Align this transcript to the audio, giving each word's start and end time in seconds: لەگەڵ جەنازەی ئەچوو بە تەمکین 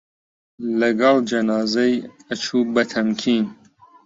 لەگەڵ 0.79 1.15
جەنازەی 1.29 1.93
ئەچوو 2.27 2.69
بە 2.73 2.83
تەمکین 2.91 3.45